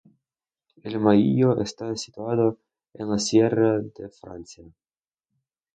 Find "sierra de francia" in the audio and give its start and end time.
3.19-4.65